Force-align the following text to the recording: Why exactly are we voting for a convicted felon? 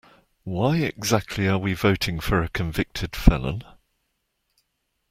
Why 0.45 0.77
exactly 0.77 1.47
are 1.47 1.59
we 1.59 1.75
voting 1.75 2.19
for 2.19 2.41
a 2.41 2.49
convicted 2.49 3.15
felon? 3.15 3.63